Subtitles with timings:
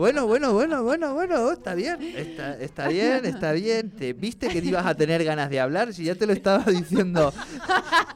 [0.00, 3.90] Bueno, bueno, bueno, bueno, bueno, está bien, está, está bien, está bien.
[3.90, 6.64] Te viste que te ibas a tener ganas de hablar, si ya te lo estaba
[6.64, 7.34] diciendo,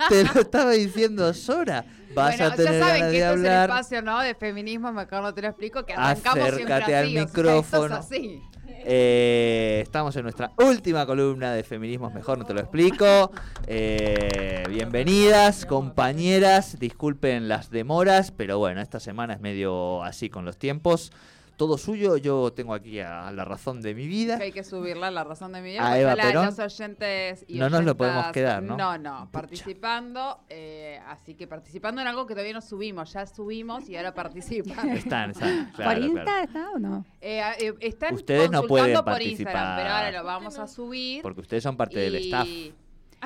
[0.09, 1.85] te lo estaba diciendo Sora.
[2.15, 3.69] Vas bueno, a tener ya saben ganas que de esto es el hablar.
[3.69, 4.21] espacio ¿no?
[4.23, 7.21] de feminismo, mejor no te lo explico, que arrancamos siempre Acércate así, al o sea,
[7.21, 7.97] esto es micrófono.
[7.97, 8.43] así.
[8.87, 13.31] Eh, estamos en nuestra última columna de Feminismos Mejor, no te lo explico.
[13.67, 16.79] Eh, bienvenidas, compañeras.
[16.79, 21.13] Disculpen las demoras, pero bueno, esta semana es medio así con los tiempos.
[21.57, 24.39] Todo suyo, yo tengo aquí a la razón de mi vida.
[24.39, 25.87] Que hay que subirla, la razón de mi vida.
[25.89, 26.47] A Eva Perón.
[26.47, 28.77] los oyentes y No nos lo podemos quedar, ¿no?
[28.77, 30.41] No, no, participando.
[30.49, 33.13] eh, así que participando en algo que todavía no subimos.
[33.13, 34.89] Ya subimos y ahora participan.
[34.97, 36.45] Están, están, claro, ¿Por Insta claro.
[36.45, 37.05] está o no?
[37.21, 39.53] Eh, eh, están Ustedes no consultando pueden por participar.
[39.55, 41.23] Instagram, pero ahora lo vamos a subir.
[41.23, 42.49] Porque ustedes son parte del staff.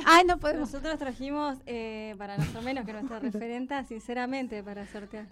[0.04, 0.70] Ay, no podemos.
[0.72, 5.26] Nosotros trajimos eh, para nuestro menos que nuestra referenta, sinceramente, para sortear.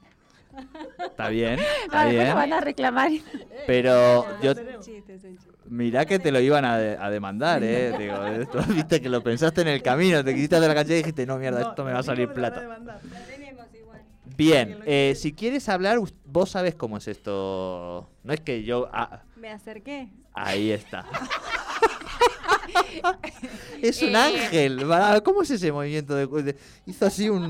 [0.98, 2.34] Está bien, está bien.
[2.34, 3.10] van a reclamar.
[3.66, 5.18] Pero yo, un chiste.
[5.66, 7.92] mirá que te lo iban a, de- a demandar, ¿eh?
[7.98, 11.02] Digo, esto, viste que lo pensaste en el camino, te quisiste hacer la canción y
[11.02, 12.62] dijiste, no, mierda, esto me va a salir plata.
[14.36, 18.10] Bien, eh, si quieres hablar, vos sabes cómo es esto.
[18.22, 18.88] No es que yo.
[18.92, 20.08] ah, Me acerqué.
[20.34, 21.06] ahí está.
[23.82, 24.16] es un Eh.
[24.16, 24.90] ángel.
[24.90, 26.14] va, ¿Cómo es ese movimiento?
[26.14, 27.48] De, de- hizo así un.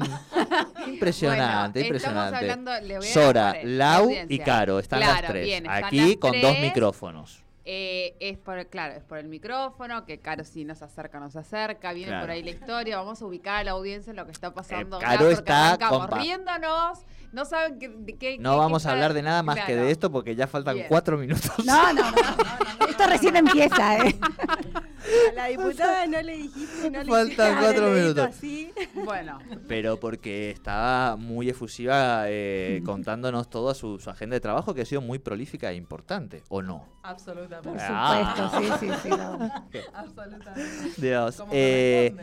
[0.86, 2.46] Impresionante, Bueno, impresionante.
[2.46, 4.38] Estamos hablando, le voy a Sora, Lau y.
[4.38, 5.44] Caro, están las Claro, tres.
[5.44, 7.42] bien, están Aquí las con dos micrófonos.
[7.68, 11.92] Eh, es por, claro, es por el micrófono, que Caro si nos acerca, nos acerca,
[11.92, 12.22] viene Claro.
[12.22, 14.98] por ahí la historia, vamos a ubicar a la audiencia en lo que está pasando.
[14.98, 15.76] Eh, Caro está
[16.06, 17.00] riéndonos,
[17.32, 19.74] no saben qué, de qué- No qué- vamos qué a hablar de nada más que
[19.74, 20.86] de esto porque ya faltan Bien.
[20.88, 21.50] cuatro minutos.
[21.64, 22.86] No, no, no, no.
[22.88, 24.16] Esto recién empieza, ¿eh?
[25.30, 28.24] A la diputada no le dijiste, no le Faltan cuatro minutos.
[28.26, 28.72] así.
[28.94, 34.82] Bueno, Pero porque estaba muy efusiva eh, contándonos toda su, su agenda de trabajo que
[34.82, 36.86] ha sido muy prolífica e importante, ¿o no?
[37.02, 37.68] Absolutamente.
[37.68, 38.34] Por Ah.
[38.36, 39.08] supuesto, sí, sí, sí.
[39.10, 39.50] no.
[39.94, 40.60] Absolutamente.
[40.96, 41.42] Dios.
[41.52, 42.14] Eh,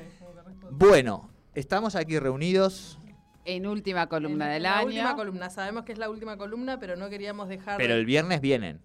[0.72, 2.98] bueno, estamos aquí reunidos,
[3.46, 4.88] en última columna En del la año.
[4.88, 5.50] última columna.
[5.50, 8.80] Sabemos que es la última columna, pero no queríamos dejar pero el viernes vienen.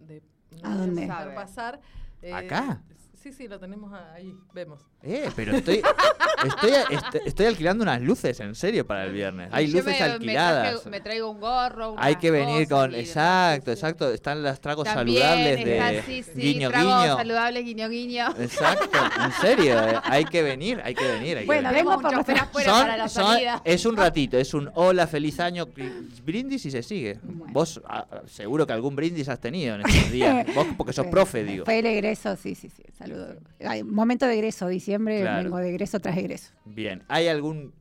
[0.00, 0.22] de-
[0.62, 1.06] ¿A dónde?
[1.34, 1.80] pasar.
[2.22, 2.80] eh, ¿Acá?
[3.24, 4.34] Sí, sí, lo tenemos ahí.
[4.52, 4.82] Vemos.
[5.02, 5.80] Eh, pero estoy,
[6.46, 9.48] estoy, est- estoy alquilando unas luces, en serio, para el viernes.
[9.50, 10.72] Hay Yo luces me- me alquiladas.
[10.74, 11.94] traje- Me, traigo un gorro.
[11.96, 12.92] Hay que venir con...
[12.94, 12.98] y.
[12.98, 14.10] Exacto, exacto.
[14.12, 17.16] Están los tragos También saludables de está, sí, sí, guiño tragos guiño.
[17.16, 18.28] saludables, guiño guiño.
[18.38, 19.80] Exacto, en serio.
[19.88, 21.38] eh, Hay que venir, hay que venir.
[21.38, 21.78] Hay que Bueno, venir.
[21.82, 23.62] Tenemos vengo por afuera Son- para la son- salida.
[23.64, 25.66] es un ratito, es un hola, feliz año,
[26.22, 27.18] brindis y se sigue.
[27.22, 30.46] Vos ah, seguro que algún brindis has tenido en estos días.
[30.54, 31.64] Vos porque sos profe, digo.
[31.64, 32.82] Fue el egreso, sí, sí, sí.
[32.98, 33.13] Saludo.
[33.64, 35.42] Ay, Momento de egreso, diciembre, Claro.
[35.44, 36.52] vengo de egreso tras egreso.
[36.64, 37.72] Bien, ¿hay algún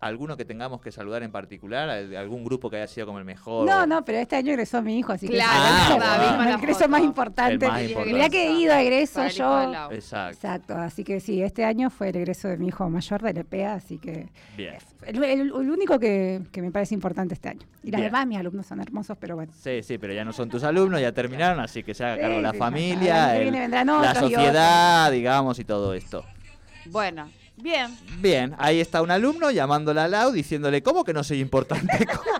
[0.00, 1.88] alguno que tengamos que saludar en particular?
[1.90, 3.66] ¿Al- ¿Algún grupo que haya sido como el mejor?
[3.68, 6.88] No, no, pero este año egresó mi hijo, así que Claro, es el- la foto.
[6.88, 7.66] más importante.
[7.66, 8.12] El más importante.
[8.14, 9.72] Mirá que he ido a egreso yo.
[9.92, 10.34] Exacto.
[10.34, 13.74] Exacto, así que sí, este año fue el egreso de mi hijo mayor de LPA,
[13.74, 14.74] así que Bien.
[15.06, 17.66] el, el- el único que, que me parece importante este año.
[17.82, 18.00] Y Bien.
[18.02, 19.52] además mis alumnos son hermosos, pero bueno.
[19.54, 22.36] Sí, sí, pero ya no son tus alumnos, ya terminaron, así que se haga cargo
[22.36, 23.34] Sí, la sí, familia,
[23.74, 26.24] la sociedad, digamos, y todo esto.
[26.86, 27.96] Bueno, bien.
[28.18, 32.06] Bien, ahí está un alumno llamándola a Lau diciéndole, ¿cómo que no soy importante?
[32.06, 32.30] ¿Cómo,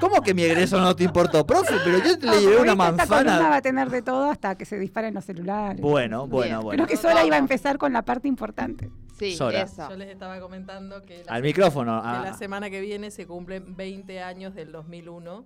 [0.00, 1.74] cómo que mi egreso no te importó, profe?
[1.84, 3.56] Pero yo te le llevé una Ahorita Esta va manzana.
[3.56, 5.80] a tener de todo hasta que se disparen los celulares.
[5.80, 6.60] Bueno, bueno, Bien.
[6.62, 6.84] bueno.
[6.84, 8.90] Creo que Sora iba a empezar con la parte importante.
[9.18, 9.62] Sí, Sora.
[9.62, 9.88] eso.
[9.90, 12.00] Yo les estaba comentando que la, Al micrófono.
[12.00, 12.22] que ah.
[12.24, 15.44] la semana que viene se cumplen 20 años del 2001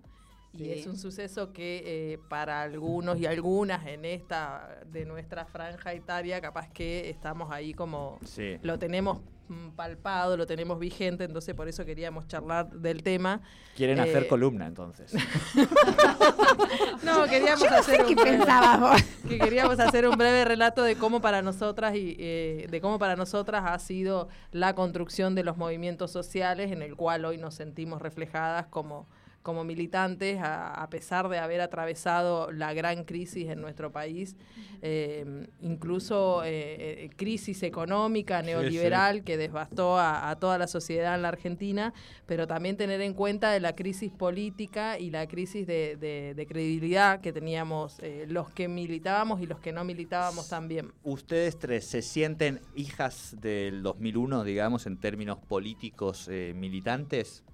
[0.55, 0.71] Y Sí.
[0.73, 1.83] es un suceso que
[2.13, 7.73] eh, para algunos y algunas en esta de nuestra franja etaria, capaz que estamos ahí
[7.73, 8.59] como Sí.
[8.63, 13.41] lo tenemos mm, palpado, lo tenemos vigente, entonces por eso queríamos charlar del tema.
[13.77, 15.13] Quieren Eh, hacer columna entonces.
[17.03, 20.83] No, queríamos Yo no hacer sé un qué breve- que queríamos hacer un breve relato
[20.83, 25.45] de cómo para nosotras y eh, de cómo para nosotras ha sido la construcción de
[25.45, 29.09] los movimientos sociales en el cual hoy nos sentimos reflejadas como
[29.43, 34.37] como militantes, a, a pesar de haber atravesado la gran crisis en nuestro país,
[34.83, 41.23] eh, incluso eh, eh, crisis económica, neoliberal, que devastó a, a toda la sociedad en
[41.23, 41.93] la Argentina,
[42.27, 46.47] pero también tener en cuenta de la crisis política y la crisis de, de- de
[46.47, 50.93] credibilidad que teníamos eh, los que militábamos y los que no militábamos también.
[51.03, 57.45] ¿Ustedes tres se sienten hijas del 2001, digamos, en términos políticos militantes?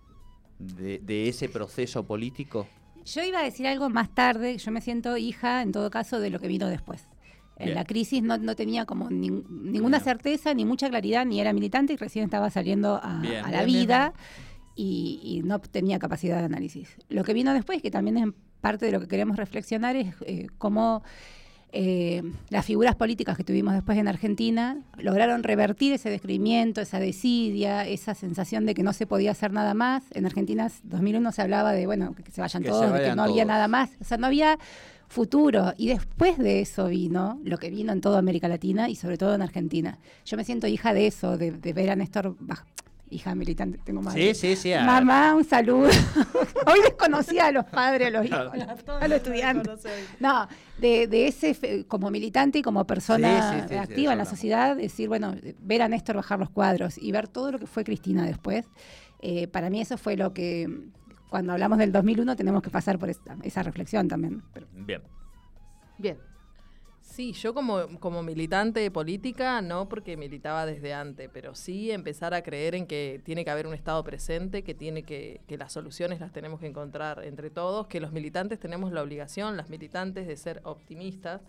[0.59, 2.67] De, de ese proceso político.
[3.05, 6.31] Yo iba a decir algo más tarde, yo me siento hija en todo caso de
[6.31, 7.07] lo que vino después.
[7.57, 10.05] En la crisis no, no tenía como nin- ninguna Bien.
[10.05, 13.65] certeza ni mucha claridad, ni era militante y recién estaba saliendo a, Bien, a la
[13.65, 14.13] vida
[14.77, 16.97] Y, y no tenía capacidad de análisis.
[17.09, 18.27] Lo que vino después, que también es
[18.61, 21.03] parte de lo que queremos reflexionar, es eh, cómo
[21.73, 27.87] eh, las figuras políticas que tuvimos después en Argentina lograron revertir ese descreimiento, esa desidia,
[27.87, 30.05] esa sensación de que no se podía hacer nada más.
[30.13, 33.15] En Argentina 2001 se hablaba de, bueno, que se vayan Que se todos, de que
[33.15, 33.91] no había nada más.
[34.01, 34.59] O sea, no había
[35.09, 35.75] futuro.
[35.77, 39.35] Y después de eso vino lo que vino en toda América Latina y sobre todo
[39.35, 39.99] en Argentina.
[40.25, 42.37] Yo me siento hija de eso, de, de ver a Néstor,
[43.11, 44.35] hija militante, tengo madre.
[44.35, 44.73] Sí, sí, sí.
[44.73, 45.89] a- Mamá, un saludo.
[46.67, 48.39] Hoy desconocía a los padres, a los hijos,
[49.01, 49.85] a los estudiantes.
[50.21, 54.13] No, de, de ese, fe- como militante y como persona Sí, sí, sí, sí, activa
[54.13, 57.59] en la sociedad, decir, bueno, ver a Néstor bajar los cuadros y ver todo lo
[57.59, 58.67] que fue Cristina después,
[59.21, 60.69] eh, para mí eso fue lo que,
[61.29, 64.43] cuando hablamos del 2001, tenemos que pasar por esa, esa reflexión también.
[64.55, 65.03] Pero- Bien.
[65.99, 66.19] Bien.
[67.19, 72.77] Sí, yo como, militante política, no porque militaba desde antes, pero sí empezar a creer
[72.77, 76.31] en que tiene que haber un Estado presente, que tiene que, que las soluciones las
[76.31, 80.61] tenemos que encontrar entre todos, que los militantes tenemos la obligación, las militantes, de ser
[80.63, 81.41] optimistas.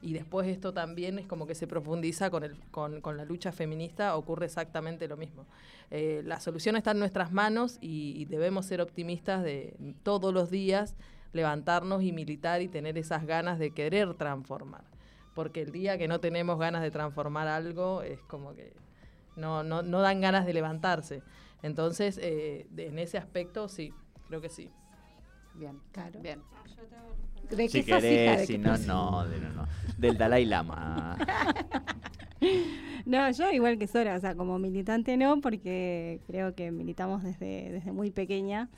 [0.00, 4.14] Y después esto también es como que se profundiza con, el, con, la lucha feminista,
[4.16, 5.44] ocurre exactamente lo mismo.
[5.90, 9.74] Eh, la solución está en nuestras manos y debemos ser optimistas de
[10.04, 10.94] todos los días
[11.32, 14.84] levantarnos y militar y tener esas ganas de querer transformar.
[15.36, 18.72] Porque el día que no tenemos ganas de transformar algo es como que
[19.36, 21.22] no, no, no dan ganas de levantarse.
[21.62, 23.92] Entonces, eh, en ese aspecto sí,
[24.28, 24.70] creo que sí.
[25.54, 26.20] Bien, Claro.
[26.20, 26.40] bien.
[27.50, 28.86] ¿De Si querés, ¿De si qué no, sos?
[28.86, 29.66] no, de- no, no.
[29.98, 31.16] Del Dalai Lama.
[33.06, 37.70] No, yo igual que Sora, o sea, como militante no, porque creo que militamos desde,
[37.70, 38.68] desde muy pequeña.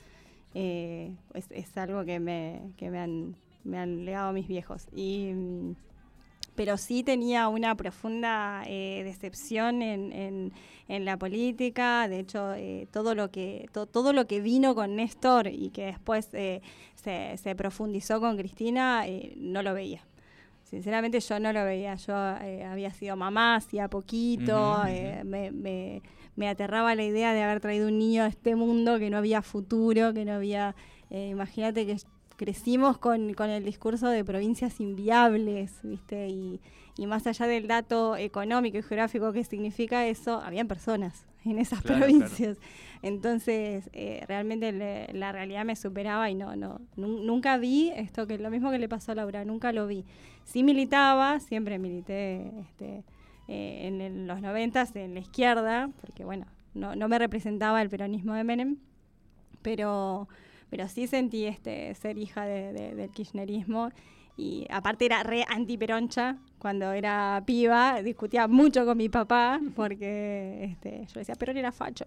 [0.53, 4.87] Eh, es, es algo que me, que me han, me han legado mis viejos.
[4.93, 5.75] Y, mm,
[6.59, 10.51] pero sí tenía una profunda eh, decepción en, en-
[10.89, 12.09] en la política.
[12.09, 15.85] De hecho, eh, todo, lo que, to- todo lo que vino con Néstor y que
[15.85, 16.61] después eh,
[16.95, 19.05] se, se profundizó con Cristina,
[19.37, 20.01] no lo veía.
[20.65, 21.95] Sinceramente yo no lo veía.
[21.95, 24.51] Yo había sido mamá hacía poquito,
[25.23, 26.01] me, me-
[26.35, 29.41] me aterraba la idea de haber traído un niño a este mundo, que no había
[29.41, 30.75] futuro, que no había...
[31.09, 31.95] eh, Imagínate que
[32.39, 36.29] crecimos con, con el discurso de provincias inviables, ¿viste?
[36.29, 36.61] Y,
[36.97, 41.81] y más allá del dato económico y geográfico que significa eso, habían personas en esas
[41.81, 42.57] Claro, provincias.
[43.01, 48.25] Entonces, eh, realmente le- la realidad me superaba y no, no, nun- nunca vi esto
[48.25, 50.05] que lo mismo que le pasó a Laura, nunca lo vi.
[50.45, 53.03] Sí militaba, siempre milité este,
[53.49, 57.89] eh, en el- los noventas en la izquierda, porque bueno, no, no me representaba el
[57.89, 58.77] peronismo de Menem,
[59.61, 60.27] pero,
[60.69, 63.89] pero sí sentí este ser hija de- de- del kirchnerismo
[64.37, 71.05] y aparte era re antiperoncha cuando era piba, discutía mucho con mi papá porque este,
[71.13, 72.05] yo decía, Perón era facho.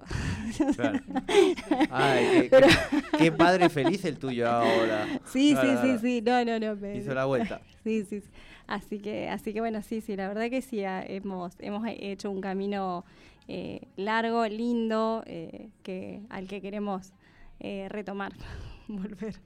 [0.76, 0.99] Claro.
[1.90, 5.07] Ay, qué, Pero- qué- qué padre feliz el tuyo ahora.
[5.26, 6.76] Sí, sí, sí, sí, no, no, no.
[6.76, 7.61] me- Hizo la vuelta.
[7.85, 8.28] Sí, sí, sí.
[8.69, 12.31] Así que, así que bueno, sí, sí, la verdad que sí, ah, hemos, hemos hecho
[12.31, 13.04] un camino
[13.49, 17.12] eh, largo, lindo, eh, que, al que queremos
[17.62, 18.33] eh, retomar,
[18.88, 19.37] volver.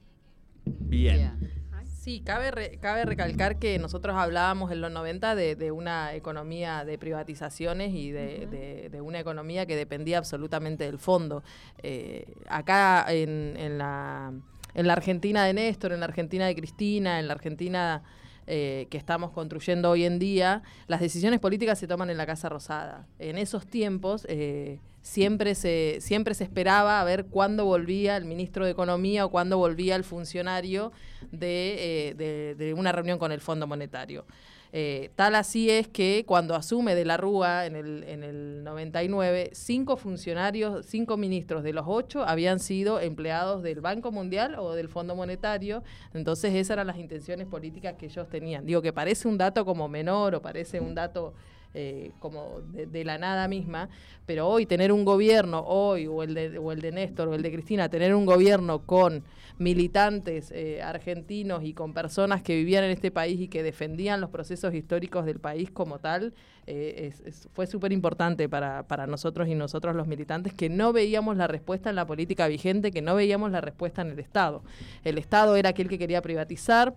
[0.65, 1.57] Bien.
[1.85, 6.85] Sí, cabe, re- cabe recalcar que nosotros hablábamos en los 90 de, de una economía
[6.85, 11.43] de privatizaciones y de, de- de una economía que dependía absolutamente del fondo.
[11.83, 14.31] Eh, acá en, en la,
[14.73, 18.03] en la Argentina de Néstor, en la Argentina de Cristina, en la Argentina
[18.45, 22.47] eh, que estamos construyendo hoy en día, las decisiones políticas se toman en la Casa
[22.47, 23.05] Rosada.
[23.19, 28.65] En esos tiempos eh, siempre, se, siempre se esperaba a ver cuándo volvía el ministro
[28.65, 30.91] de Economía o cuándo volvía el funcionario
[31.31, 34.25] de, eh, de- una reunión con el Fondo Monetario.
[34.73, 39.49] Eh, tal así es que cuando asume de la Rúa en el, en el 99,
[39.53, 44.89] cinco funcionarios, cinco ministros de los ocho habían sido empleados del Banco Mundial o del
[44.89, 45.83] Fondo Monetario.
[46.13, 48.65] Entonces esas eran las intenciones políticas que ellos tenían.
[48.65, 51.33] Digo que parece un dato como menor o parece un dato
[51.73, 53.89] eh, como de, la nada misma,
[54.25, 57.41] pero hoy tener un gobierno, hoy o el, de, o el de Néstor o el
[57.41, 59.23] de Cristina, tener un gobierno con
[59.59, 64.29] militantes eh, argentinos y con personas que vivían en este país y que defendían los
[64.29, 66.33] procesos históricos del país como tal,
[66.67, 67.13] eh,
[67.53, 71.89] fue súper importante para, para nosotros y nosotros los militantes que no veíamos la respuesta
[71.89, 74.63] en la política vigente, que no veíamos la respuesta en el Estado.
[75.03, 76.93] El Estado era aquel que quería privatizar,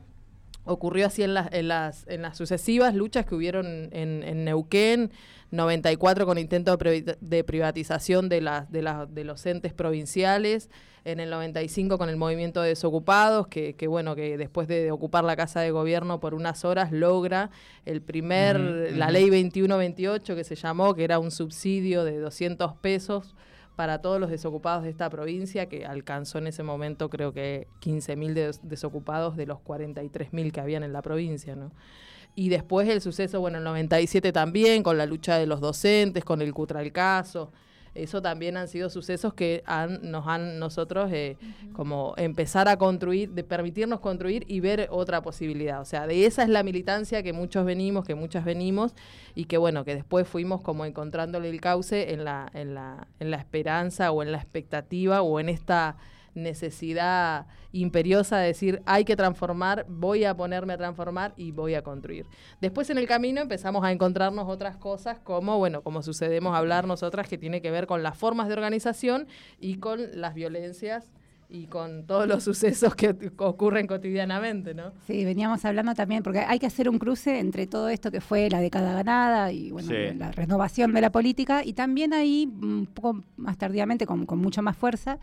[0.65, 5.11] ocurrió así en las, en las, en las sucesivas luchas que hubieron en, en Neuquén,
[5.51, 10.71] 94 con intento de, privatización de, las, de, las, de los entes provinciales,
[11.05, 15.25] en el 95 con el movimiento de desocupados, que, que bueno, que después de ocupar
[15.25, 17.51] la Casa de Gobierno por unas horas logra
[17.87, 23.35] el primer, la ley 2128 que se llamó, que era un subsidio de 200 pesos
[23.81, 28.35] para todos los desocupados de esta provincia, que alcanzó en ese momento creo que 15.000
[28.35, 31.73] des- desocupados de los 43.000 que habían en la provincia, ¿no?
[32.35, 36.43] Y después el suceso, bueno, el 97 también, con la lucha de los docentes, con
[36.43, 37.53] el Cutralcaso.
[37.95, 41.37] Eso también han sido sucesos que han, nos han nosotros eh,
[41.73, 45.81] como empezar a construir, de permitirnos construir y ver otra posibilidad.
[45.81, 48.95] O sea, de esa es la militancia que muchos venimos, que muchas venimos,
[49.35, 53.31] y que bueno, que después fuimos como encontrándole el cauce en la, en la, en
[53.31, 55.97] la esperanza o en la expectativa o en esta
[56.35, 61.83] necesidad imperiosa de decir hay que transformar, voy a ponerme a transformar y voy a
[61.83, 62.27] construir.
[62.61, 66.87] Después en el camino empezamos a encontrarnos otras cosas como, bueno, como sucedemos a hablar
[66.87, 71.11] nosotras, que tiene que ver con las formas de organización y con las violencias
[71.53, 74.93] y con todos los sucesos que ocurren cotidianamente, ¿no?
[75.07, 78.49] Sí, veníamos hablando también, porque hay que hacer un cruce entre todo esto que fue
[78.49, 80.17] la década ganada y bueno, Sí.
[80.17, 84.63] la renovación de la política, y también ahí, un poco más tardíamente, con, con mucho
[84.63, 85.19] más fuerza,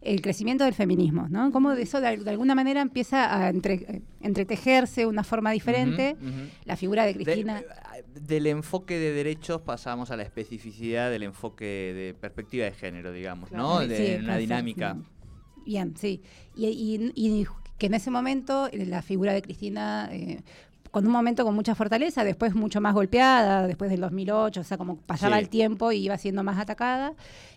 [0.00, 1.52] el crecimiento del feminismo, ¿no?
[1.52, 6.16] Cómo de eso de, al- de alguna manera empieza a entre- entretejerse una forma diferente.
[6.64, 7.60] La figura de De- Cristina.
[7.60, 13.12] eh, del enfoque de derechos pasamos a la especificidad del enfoque de perspectiva de género,
[13.12, 13.76] digamos, ¿no?
[13.78, 13.86] Claro.
[13.88, 14.96] De Sí, una dinámica.
[15.64, 16.20] Bien, sí.
[16.56, 17.46] Y, y- y
[17.78, 20.40] que en ese momento eh, la figura de Cristina, eh,
[20.90, 24.76] con un momento con mucha fortaleza, después mucho más golpeada, después del 2008, o sea,
[24.76, 25.42] como pasaba Sí.
[25.44, 27.14] el tiempo y iba siendo más atacada.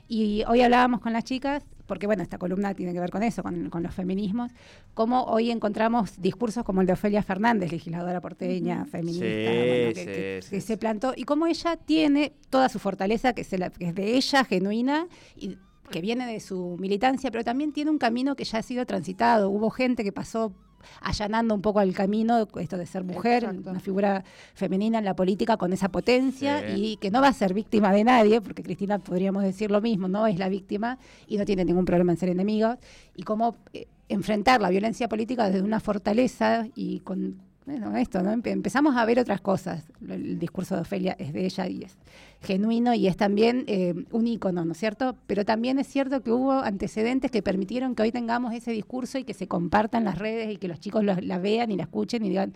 [0.07, 3.43] Y hoy hablábamos con las chicas, porque bueno, esta columna tiene que ver con eso,
[3.43, 4.51] con, con los feminismos,
[4.93, 9.93] cómo hoy encontramos discursos como el de Ofelia Fernández, legisladora porteña, feminista, Sí, bueno, que,
[9.95, 13.57] sí, que- sí, que se plantó, y cómo ella tiene toda su fortaleza, que, se
[13.57, 15.57] la- que es de ella, genuina, y
[15.89, 19.49] que viene de su militancia, pero también tiene un camino que ya ha sido transitado.
[19.49, 20.53] Hubo gente que pasó
[21.01, 23.71] allanando un poco el camino, esto de ser mujer, Exacto.
[23.71, 24.23] una figura
[24.53, 26.73] femenina en la política con esa potencia Sí.
[26.93, 30.07] y que no va a ser víctima de nadie, porque Cristina podríamos decir lo mismo,
[30.07, 32.77] no es la víctima y no tiene ningún problema en ser enemigos,
[33.15, 38.31] y cómo eh, enfrentar la violencia política desde una fortaleza y con bueno, esto, ¿no?
[38.31, 39.83] Empe- empezamos a ver otras cosas.
[40.07, 41.97] El discurso de Ofelia es de ella y es
[42.41, 45.15] genuino y es también eh, un ícono, ¿no es cierto?
[45.25, 49.23] Pero también es cierto que hubo antecedentes que permitieron que hoy tengamos ese discurso y
[49.23, 52.23] que se compartan las redes y que los chicos lo- la vean y la escuchen
[52.23, 52.53] y digan,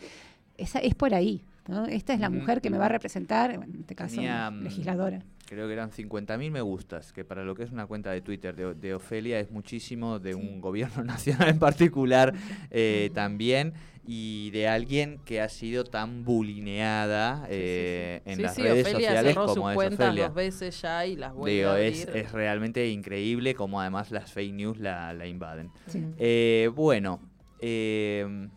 [0.57, 1.85] esa es por ahí, ¿no?
[1.85, 5.23] Esta es la mujer que me va a representar, en este caso, Tenía, mm, legisladora.
[5.47, 8.55] Creo que eran 50.000 me gustas, que para lo que es una cuenta de Twitter
[8.55, 12.35] de, de Ofelia es muchísimo, de un gobierno nacional en particular
[12.69, 13.73] eh, también,
[14.11, 19.07] y de alguien que ha sido tan bulineada eh, en sí, las sí, redes Ofelia
[19.09, 22.07] sociales cerró como sus es cuentas dos veces ya y las vuelve Digo, a es,
[22.07, 22.17] abrir.
[22.23, 25.69] es realmente increíble como además las fake news la, la invaden.
[25.85, 26.03] Sí.
[26.17, 27.19] Eh, bueno,
[27.59, 28.49] eh,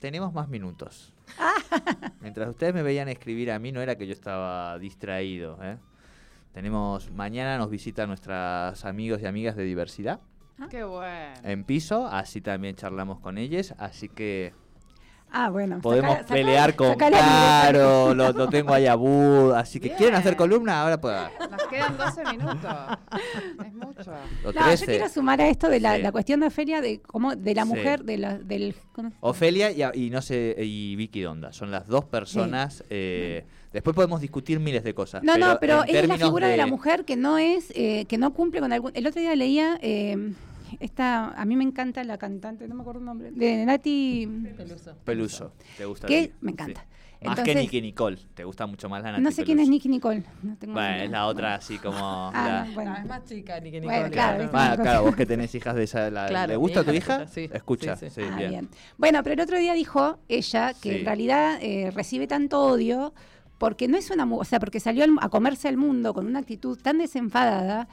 [0.00, 1.12] tenemos más minutos.
[2.22, 5.58] Mientras ustedes me veían escribir a mí, no era que yo estaba distraído.
[5.62, 5.76] ¿eh?
[6.54, 10.20] Tenemos, mañana nos visitan nuestras amigos y amigas de diversidad
[10.70, 11.34] Qué bueno.
[11.42, 14.54] en piso, así también charlamos con ellas, así que
[15.36, 15.80] Ah, bueno.
[15.80, 20.14] podemos saca- saca- pelear con Caro, lo, lo tengo ahí a Bud, así que quieren
[20.14, 21.28] hacer columna, ahora puedo.
[21.50, 22.74] Nos quedan 12 minutos.
[23.66, 24.12] Es mucho.
[24.44, 24.86] No, yo 13.
[24.86, 26.02] quiero sumar a esto de la, Sí.
[26.02, 27.68] la cuestión de Ofelia, de cómo de la Sí.
[27.68, 28.74] mujer, de la, del...
[28.92, 29.12] ¿cómo?
[29.20, 32.84] Ofelia y, no sé y Vicky Donda son las dos personas.
[32.90, 35.22] eh, después podemos discutir miles de cosas.
[35.24, 36.56] No, no, pero es la figura de...
[36.56, 38.92] la mujer que no es, eh, que no cumple con algún.
[38.94, 40.32] El otro día leía eh,
[40.80, 44.94] esta, a mí me encanta la cantante, no me acuerdo el nombre, de Nati, Peluso.
[45.04, 45.52] Peluso.
[45.76, 46.06] ¿Te gusta?
[46.06, 46.80] que me encanta.
[46.82, 47.28] Sí.
[47.28, 48.18] Más que Nicky Nicole.
[48.34, 49.66] ¿Te gusta mucho más la Nati No sé quién es?
[49.66, 50.22] Nicky Nicole.
[50.42, 51.04] No tengo Bueno, idea.
[51.04, 51.96] es la otra así como...
[52.34, 52.90] Ah, la- bueno.
[52.92, 54.10] No, es más chica ni que Bueno, Nicole.
[54.12, 54.72] claro, claro.
[54.74, 56.10] Ah, claro, vos que tenés hijas de esa...
[56.10, 58.28] la- Claro, ¿Le gusta a tu hija sí, Escucha, sí, sí, sí.
[58.30, 58.50] Ah, bien.
[58.50, 58.68] bien.
[58.98, 60.98] Bueno, pero el otro día dijo ella que Sí.
[60.98, 63.14] en realidad eh, recibe tanto odio
[63.56, 66.40] porque no es una, o sea, porque salió al- a comerse el mundo con una
[66.40, 67.88] actitud tan desenfadada,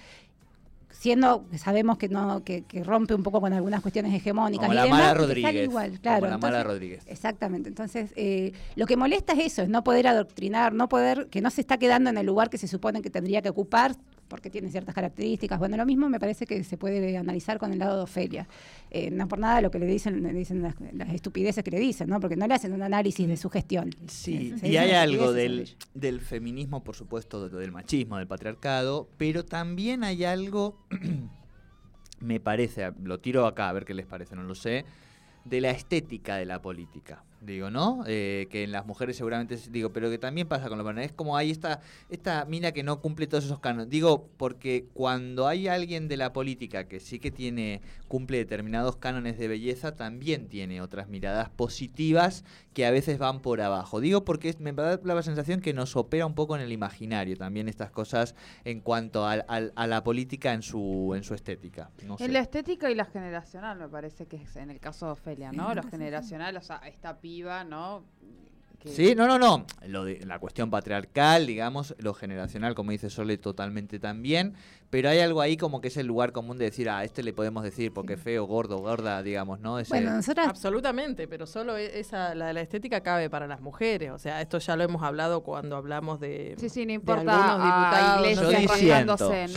[1.01, 4.75] siendo sabemos que no que, que rompe un poco con algunas cuestiones hegemónicas Como y
[4.75, 5.63] la demás, mala Rodríguez.
[5.63, 6.19] igual, claro.
[6.19, 7.03] Como la mala Rodríguez.
[7.07, 7.69] Exactamente.
[7.69, 11.49] Entonces, eh, lo que molesta es eso, es no poder adoctrinar, no poder, que no
[11.49, 13.95] se está quedando en el lugar que se supone que tendría que ocupar
[14.31, 15.59] porque tiene ciertas características.
[15.59, 18.47] Bueno, lo mismo me parece que se puede analizar con el lado de Ofelia.
[18.89, 21.79] Eh, no por nada lo que le dicen, le dicen las, las estupideces que le
[21.79, 22.21] dicen, ¿no?
[22.21, 23.89] Porque no le hacen un análisis de su gestión.
[24.07, 29.09] Sí, Se y hay algo del, del feminismo, por supuesto, de- del machismo, del patriarcado,
[29.17, 30.77] pero también hay algo,
[32.21, 34.85] me parece, lo tiro acá a ver qué les parece, no lo sé,
[35.43, 37.23] de la estética de la política.
[37.41, 38.03] Digo, ¿no?
[38.05, 41.07] Eh, que en las mujeres seguramente, digo, pero que también pasa con los varones.
[41.07, 41.79] Es como hay esta,
[42.09, 43.89] esta mina que no cumple todos esos cánones.
[43.89, 49.39] Digo, porque cuando hay alguien de la política que sí que tiene, cumple determinados cánones
[49.39, 52.43] de belleza, también tiene otras miradas positivas
[52.75, 53.99] que a veces van por abajo.
[53.99, 57.35] Digo porque es- me da la sensación que nos opera un poco en el imaginario
[57.37, 61.89] también estas cosas en cuanto al- al- a la política en su, en su estética.
[62.05, 62.25] No sé.
[62.25, 65.51] En la estética y la generacional, me parece que es en el caso de Ofelia,
[65.51, 65.73] ¿no?
[65.73, 67.19] Lo generacional, o sea, esta
[67.67, 68.03] ¿no?
[68.85, 69.65] Sí, no, no, no.
[69.87, 74.55] Lo de, la cuestión patriarcal, digamos, lo generacional, como dice Sole, totalmente también.
[74.91, 77.23] Pero hay algo ahí como que es el lugar común de decir, ah, a este
[77.23, 79.79] le podemos decir porque es feo, gordo, gorda, digamos, ¿no?
[79.79, 84.11] Ese- Bueno, nosotras Absolutamente, pero solo e- esa, la, la estética cabe para las mujeres.
[84.11, 86.55] O sea, esto ya lo hemos hablado cuando hablamos de.
[86.59, 87.21] Sí, sí, no de importa
[87.53, 89.55] algunos a diputados, Iglesias yo rasgándose, yo importa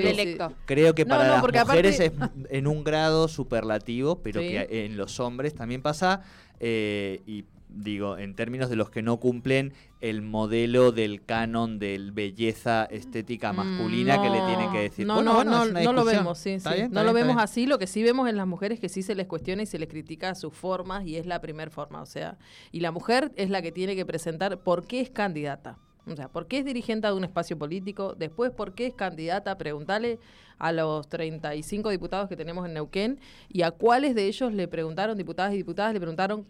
[0.00, 0.20] yo sí.
[0.20, 0.52] electo.
[0.64, 4.48] Creo que para no, las mujeres aparte- es en un grado superlativo, pero Sí.
[4.48, 6.22] que en los hombres también pasa.
[6.58, 7.44] eh, y
[7.76, 13.52] digo, en términos de los que no cumplen el modelo del canon de belleza estética
[13.52, 15.04] masculina que le tienen que decir.
[15.04, 16.76] Mm, No, Bueno, no, bueno, no, no lo vemos, sí, ¿Está sí.
[16.76, 16.90] bien?
[16.92, 17.38] No ¿Está lo vemos bien?
[17.44, 17.66] así.
[17.66, 19.78] Lo que sí vemos en las mujeres es que sí se les cuestiona y se
[19.78, 22.02] les critica sus formas y es la primer forma.
[22.02, 22.36] O sea,
[22.72, 25.78] y la mujer es la que tiene que presentar por qué es candidata.
[26.08, 28.14] O sea, ¿por qué es dirigente de un espacio político?
[28.16, 29.58] Después, ¿por qué es candidata?
[29.58, 30.20] Preguntarle
[30.58, 33.18] a los 35 diputados que tenemos en Neuquén
[33.48, 36.46] y a cuáles de ellos le preguntaron, diputadas y diputadas, le preguntaron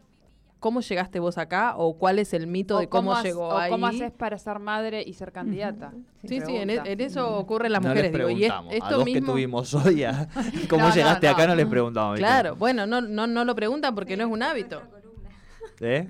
[0.60, 3.56] cómo llegaste vos acá o cuál es el mito O de cómo, hace- llegó o
[3.56, 3.70] ahí.
[3.70, 5.92] cómo haces para ser madre y ser candidata.
[6.22, 6.90] Sí, sí, en, Pregunta.
[6.90, 8.10] en eso ocurre en las No mujeres.
[8.12, 8.72] les digo, y es- preguntamos.
[8.72, 10.28] a esto dos mismo, que tuvimos hoy, a-
[10.70, 11.32] ¿cómo No, no, llegaste no.
[11.32, 11.46] acá?
[11.46, 12.18] No les preguntamos.
[12.18, 14.82] Claro, bueno, no, no, no lo preguntan porque no es un hábito.
[15.80, 16.08] ¿Eh?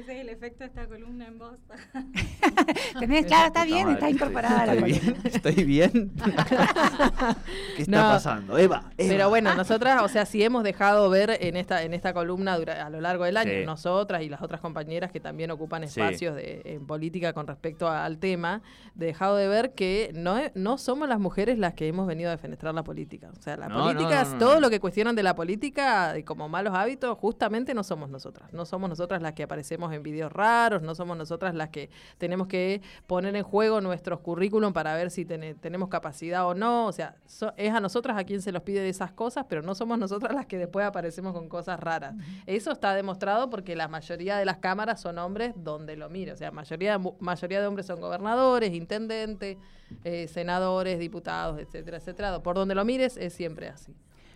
[0.00, 1.58] Ese es el efecto de esta columna en voz.
[2.98, 6.12] tenés, claro, está bien, está incorporada la Estoy bien, estoy bien.
[7.76, 8.08] ¿Qué está No.
[8.10, 8.56] pasando?
[8.58, 9.08] Eva, Eva.
[9.10, 12.86] Pero bueno, nosotras, o sea, sí hemos dejado ver en esta en esta columna dura-
[12.86, 13.66] a lo largo del año, Sí.
[13.66, 16.00] nosotras y las otras compañeras que también ocupan Sí.
[16.00, 18.62] espacios de, en política con respecto a- al tema,
[18.94, 22.74] dejado de ver que no, no somos las mujeres las que hemos venido a defenestrar
[22.74, 23.28] la política.
[23.38, 26.22] O sea, la No, política, no, no, todo lo que cuestionan de la política y
[26.22, 28.50] como malos hábitos, justamente no somos nosotras.
[28.52, 32.46] No somos nosotras las que aparecemos en videos raros, no somos nosotras las que tenemos
[32.46, 36.86] que poner en juego nuestros currículum para ver si tene- tenemos capacidad o no.
[36.86, 39.62] O sea, so- es a nosotras a quien se los pide de esas cosas, pero
[39.62, 42.14] no somos nosotras las que después aparecemos con cosas raras.
[42.46, 46.32] Eso está demostrado porque la mayoría de las cámaras son hombres donde lo mire.
[46.32, 49.56] O sea, mayoría, mayoría de hombres son gobernadores, intendentes,
[50.04, 52.42] eh, senadores, diputados, etcétera, etcétera.
[52.42, 53.94] Por donde lo mires es siempre así.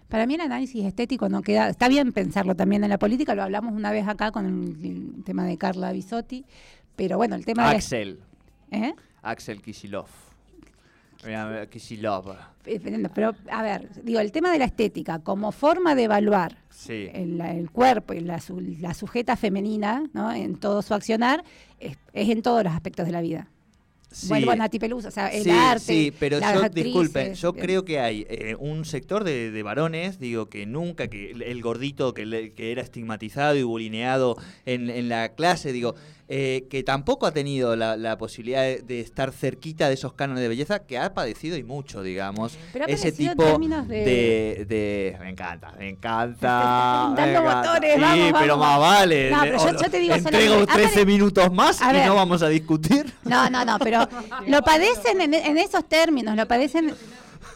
[0.09, 3.43] Para mí el análisis estético no queda, está bien pensarlo también en la política, lo
[3.43, 4.85] hablamos una vez acá con el,
[5.17, 6.45] el tema de Carla Bisotti,
[6.95, 7.77] pero bueno, el tema de...
[7.77, 8.21] Axel.
[8.71, 8.95] ¿Eh?
[9.23, 10.07] Axel Kisilov.
[11.71, 12.37] Kisilov.
[12.67, 12.81] Eh,
[13.15, 17.09] Pero, a ver, digo, el tema de la estética como forma de evaluar Sí.
[17.13, 18.41] el, el cuerpo y la,
[18.81, 20.33] la sujeta femenina ¿no?
[20.33, 21.43] en todo su accionar
[21.81, 23.49] es, es en todos los aspectos de la vida.
[24.15, 24.29] Sí.
[24.29, 27.35] Vuelvo a Nati Peluso, o sea, el sí, arte, sí, pero las yo, actrices, disculpen,
[27.35, 31.43] yo creo que hay eh, un sector de, de varones, digo, que nunca, que el,
[31.43, 35.97] el gordito que, le- que era estigmatizado y bulineado en, en la clase, digo,
[36.29, 40.43] eh, que tampoco ha tenido la, la posibilidad de, de estar cerquita de esos cánones
[40.43, 45.17] de belleza, que ha padecido y mucho, digamos, Pero ha ese tipo de- de, de-
[45.21, 46.35] Me encanta, me encanta.
[46.35, 47.69] estás me dando encanta.
[47.69, 49.31] motores, Sí, vamos, pero más vale.
[49.31, 52.07] No, pero yo- te digo Entrego solamente- Ah, 13 pero- minutos más A y ver.
[52.07, 53.13] no vamos a discutir.
[53.25, 54.09] No, no, no, pero
[54.47, 56.95] lo padecen en, en esos términos, lo padecen...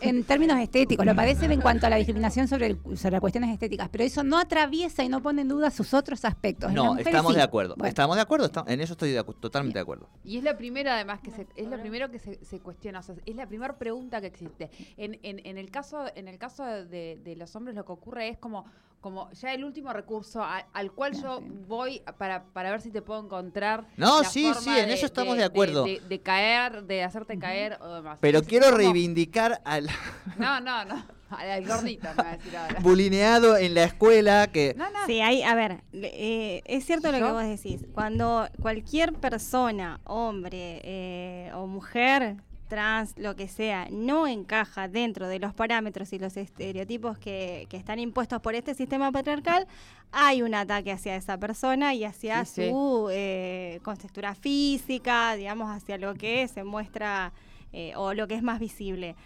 [0.00, 3.88] en términos estéticos, lo padecen en cuanto a la discriminación sobre, el- sobre cuestiones estéticas,
[3.88, 6.72] pero eso no atraviesa y no pone en duda sus otros aspectos.
[6.72, 7.36] No, estamos sí.
[7.38, 7.74] de acuerdo.
[7.76, 7.88] Bueno.
[7.88, 10.08] Estamos de acuerdo, en eso estoy de acu- totalmente de acuerdo.
[10.24, 13.00] Y es la primera, además, que se, es lo primero que se, se cuestiona.
[13.00, 14.70] O sea, es la primera pregunta que existe.
[14.96, 18.28] En, en, en el caso, en el caso de, de los hombres, lo que ocurre
[18.28, 18.64] es como,
[19.00, 23.02] como ya el último recurso a- al cual yo voy para, para ver si te
[23.02, 23.86] puedo encontrar.
[23.96, 25.84] No, la sí, forma sí, en eso estamos de acuerdo.
[25.84, 28.18] De, de caer, de hacerte caer o demás.
[28.20, 29.88] Pero quiero como- reivindicar al
[30.38, 31.04] No, no, no.
[31.30, 32.80] Al, gordito, me va a decir ahora.
[32.80, 34.72] bulineado en la escuela que...
[34.78, 35.04] No, no.
[35.04, 37.84] Sí, hay, a ver, eh, es cierto lo que vos decís.
[37.92, 42.36] Cuando cualquier persona, hombre eh, o mujer,
[42.68, 47.76] trans, lo que sea, no encaja dentro de los parámetros y los estereotipos que, que
[47.76, 49.66] están impuestos por este sistema patriarcal,
[50.12, 52.70] hay un ataque hacia esa persona y hacia Sí, sí.
[52.70, 57.32] su eh, contextura física, digamos, hacia lo que se muestra
[57.72, 59.16] eh, o lo que es más visible.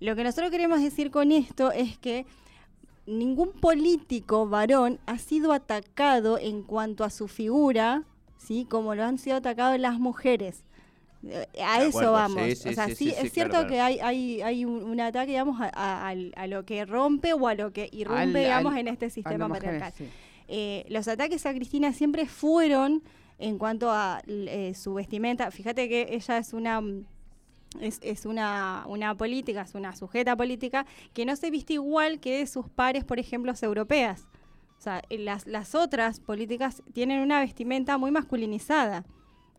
[0.00, 2.26] Lo que nosotros queremos decir con esto es que
[3.06, 8.02] ningún político varón ha sido atacado en cuanto a su figura,
[8.38, 8.66] ¿sí?
[8.68, 10.64] Como lo han sido atacados las mujeres.
[11.62, 12.44] A eso acuerdo, vamos.
[12.44, 15.30] sí, sí, o sea, sí, es cierto claro, que hay, hay, hay un, un ataque,
[15.30, 18.88] digamos, a, a- lo que rompe o a lo que irrumpe, Al- digamos, al- en
[18.88, 19.92] este sistema patriarcal.
[20.48, 23.02] Eh, los ataques a Cristina siempre fueron
[23.38, 25.50] en cuanto a eh, su vestimenta.
[25.50, 27.04] Fíjate que ella es una mm,
[27.80, 32.46] es, es una, una política, es una sujeta política que no se viste igual que
[32.46, 34.26] sus pares, por ejemplo, europeas.
[34.78, 39.04] O sea, las, las otras políticas tienen una vestimenta muy masculinizada,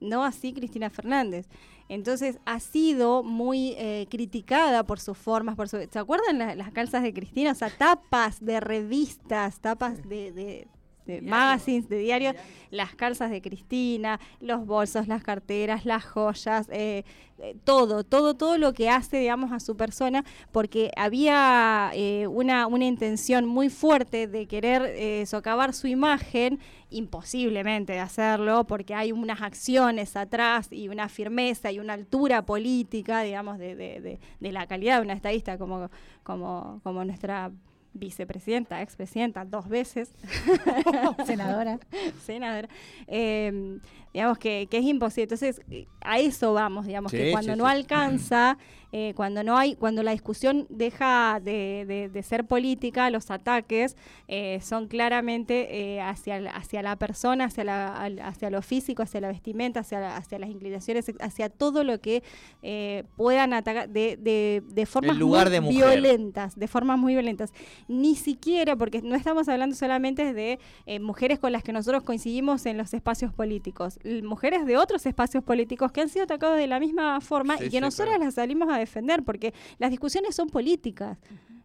[0.04, 1.48] no así Cristina Fernández.
[1.90, 5.78] Entonces ha sido muy eh, criticada por sus formas, por su...
[5.92, 7.52] ¿Se acuerdan la- las calzas de Cristina?
[7.52, 10.68] O sea, tapas de revistas, tapas de, de,
[11.06, 12.36] de magazines, de diarios,
[12.72, 17.04] las calzas de Cristina, los bolsos, las carteras, las joyas, eh,
[17.40, 22.68] eh, todo, todo, todo lo que hace, digamos, a su persona, porque había eh, una,
[22.68, 29.42] una intención muy fuerte de querer socavar su imagen, imposiblemente de hacerlo, porque hay unas
[29.42, 34.66] acciones atrás y una firmeza y una altura política, digamos, de, de- de- de la
[34.68, 35.90] calidad de una estadista como,
[36.24, 37.52] como, como nuestra
[37.94, 40.12] vicepresidenta, expresidenta, dos veces,
[41.26, 41.80] Senadora.
[42.26, 42.68] senadora,
[43.08, 43.80] eh,
[44.14, 45.24] digamos que, que es imposible.
[45.24, 45.62] Entonces,
[46.02, 47.72] a eso vamos, digamos, Sí, que cuando sí, no sí.
[47.72, 48.58] alcanza,
[48.92, 53.96] eh, cuando no hay, cuando la discusión deja de, de- de ser política, los ataques
[54.28, 59.02] eh, son claramente eh, hacia, la- hacia la persona, hacia, la, al- hacia lo físico,
[59.02, 62.22] hacia la vestimenta, hacia, la- hacia las inclinaciones, hacia todo lo que
[62.62, 67.52] eh, puedan atacar de, de, de formas lugar muy de violentas, de formas muy violentas.
[67.88, 72.66] Ni siquiera, porque no estamos hablando solamente de eh, mujeres con las que nosotros coincidimos
[72.66, 76.80] en los espacios políticos, mujeres de otros espacios políticos que han sido atacados de la
[76.80, 78.24] misma forma Sí, y que sí, nosotras claro.
[78.26, 81.18] las salimos a defender, porque las discusiones son políticas.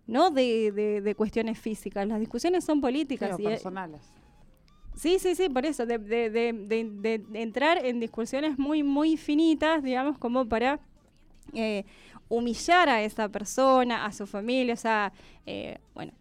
[0.06, 3.36] No de, de- de cuestiones físicas, las discusiones son políticas.
[3.36, 4.00] Sí, y, eh, personales.
[4.96, 8.82] Sí, sí, sí, por eso, de, de- de- de- de- de entrar en discusiones muy,
[8.82, 10.80] muy finitas, digamos, como para
[11.54, 11.84] eh,
[12.28, 15.12] humillar a esa persona, a su familia, o sea,
[15.46, 16.12] eh, bueno,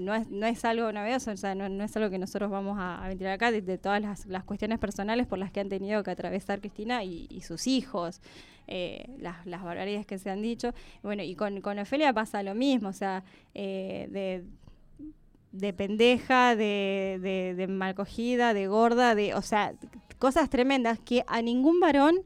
[0.00, 3.02] no es, no es algo novedoso, o sea, no, es algo que nosotros vamos a,
[3.02, 6.10] a ventilar acá, de, todas las, las cuestiones personales por las que han tenido que
[6.10, 8.20] atravesar Cristina y, sus hijos,
[8.66, 10.72] eh, las, barbaridades que se han dicho.
[11.02, 13.24] Bueno, y con, con Ofelia pasa lo mismo, o sea,
[13.54, 14.44] eh, de
[15.52, 19.72] de pendeja, de, de, de malcogida, de gorda, de, o sea,
[20.18, 22.22] cosas tremendas que a ningún varón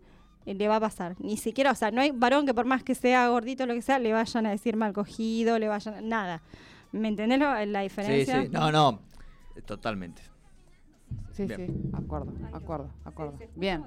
[0.46, 1.14] le va a pasar.
[1.20, 3.74] Ni siquiera, o sea, no hay varón que por más que sea gordito o lo
[3.74, 6.42] que sea, le vayan a decir mal cogido, le vayan a- nada.
[6.92, 8.42] ¿Me entendés lo- la Sí, diferencia?
[8.42, 8.48] sí.
[8.50, 9.00] No, no.
[9.66, 10.22] Totalmente.
[11.32, 11.66] Sí, Bien.
[11.66, 13.38] sí, acuerdo, acuerdo, acuerdo.
[13.56, 13.84] Bien.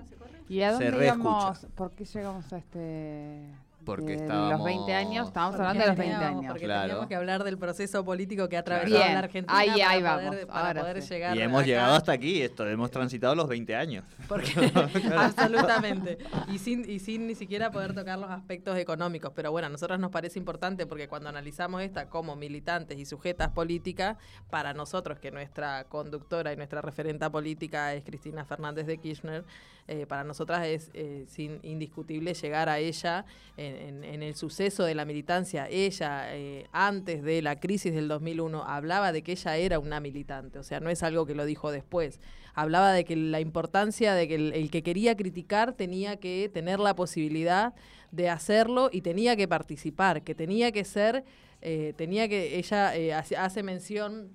[0.49, 1.65] ¿Y a dónde íbamos?
[1.75, 3.45] ¿Por qué llegamos a este...?
[3.85, 6.51] Porque estábamos- los 20 años, estábamos Porque hablando de los 20 teníamos- años.
[6.51, 6.81] Porque Claro.
[6.87, 10.01] teníamos que hablar del proceso político que ha atravesado Bien, la Argentina ahí- para ahí
[10.01, 11.13] poder, vamos, para ahora poder sí.
[11.13, 11.67] llegar Y hemos acá.
[11.67, 14.03] llegado hasta aquí, esto, hemos transitado los 20 años.
[14.27, 14.51] Porque,
[15.17, 16.17] absolutamente.
[16.51, 19.31] Y sin, y sin ni siquiera poder tocar los aspectos económicos.
[19.35, 23.49] Pero bueno, a nosotros nos parece importante porque cuando analizamos esta como militantes y sujetas
[23.49, 24.17] políticas,
[24.49, 29.43] para nosotros, que nuestra conductora y nuestra referenta política es Cristina Fernández de Kirchner,
[29.87, 33.25] eh, para nosotras es eh, sin, indiscutible llegar a ella
[33.57, 35.67] en, en- el suceso de la militancia.
[35.69, 40.59] Ella, eh, antes de la crisis del 2001, hablaba de que ella era una militante,
[40.59, 42.19] o sea, no es algo que lo dijo después.
[42.53, 46.79] Hablaba de que la importancia de que el, el que quería criticar tenía que tener
[46.79, 47.73] la posibilidad
[48.11, 51.23] de hacerlo y tenía que participar, que tenía que ser,
[51.61, 54.29] eh, tenía que, ella eh, hace, hace mención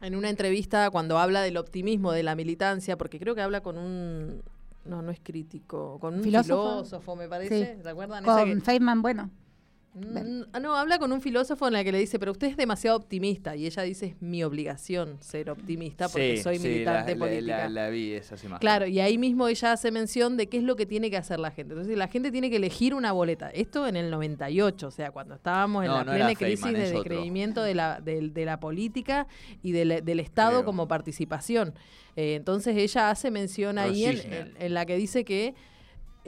[0.00, 3.76] en una entrevista cuando habla del optimismo de la militancia, porque creo que habla con
[3.76, 4.42] un,
[4.88, 6.70] no, no es crítico, con un Filósofo.
[6.70, 7.80] filósofo, me parece, Sí.
[7.80, 9.30] Esa Con Feynman, bueno.
[10.00, 12.56] Mm, ah, No, habla con un filósofo en la que le dice, pero usted es
[12.56, 13.56] demasiado optimista.
[13.56, 17.68] Y ella dice, es mi obligación ser optimista porque Sí, soy sí, militante la, política.
[17.68, 18.18] la- vi.
[18.60, 21.38] Claro, y ahí mismo ella hace mención de qué es lo que tiene que hacer
[21.40, 21.74] la gente.
[21.74, 23.50] Entonces, la gente tiene que elegir una boleta.
[23.50, 26.82] Esto en el 98, o sea, cuando estábamos en No, la no plena crisis Feynman,
[26.82, 29.26] de decreimiento de la, del- de, la política
[29.62, 30.64] y del, del Estado Creo.
[30.64, 31.74] como participación.
[32.16, 34.52] Eh, entonces, ella hace mención ahí en, Rosicner.
[34.56, 35.54] en- en la que dice que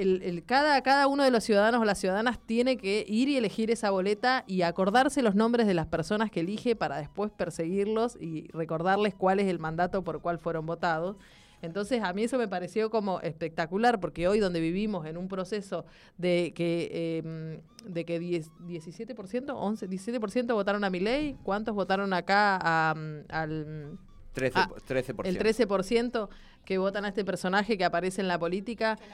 [0.01, 3.37] el, el- cada, cada uno de los ciudadanos o las ciudadanas tiene que ir y
[3.37, 8.17] elegir esa boleta y acordarse los nombres de las personas que elige para después perseguirlos
[8.21, 11.17] y recordarles cuál es el mandato por cual fueron votados.
[11.63, 15.85] Entonces, a mí eso me pareció como espectacular, porque hoy donde vivimos en un proceso
[16.17, 22.15] de que, eh, de que 10 17%, 11, 17% votaron a mi ley, ¿cuántos votaron
[22.15, 23.99] acá a, mm, al
[24.33, 25.29] 13, Ah, 13%.
[25.29, 26.31] el 13%
[26.65, 28.97] que votan a este personaje que aparece en la política?
[28.97, 29.05] Que-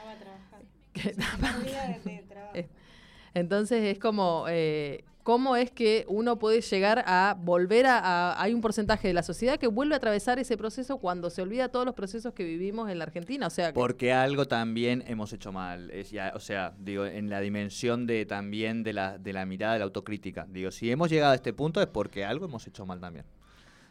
[3.33, 8.53] Entonces es como, eh, ¿cómo es que uno puede llegar a volver a, a- Hay
[8.53, 11.85] un porcentaje de la sociedad que vuelve a atravesar ese proceso cuando se olvida todos
[11.85, 13.45] los procesos que vivimos en la Argentina.
[13.45, 15.91] O sea, que- Porque algo también hemos hecho mal.
[15.91, 19.73] Es ya, o sea, digo, en la dimensión de también de la, de la mirada
[19.73, 20.47] de la autocrítica.
[20.49, 23.25] Digo, si hemos llegado a este punto es porque algo hemos hecho mal también.